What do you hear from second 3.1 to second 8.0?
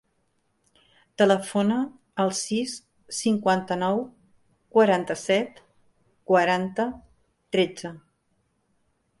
cinquanta-nou, quaranta-set, quaranta, tretze.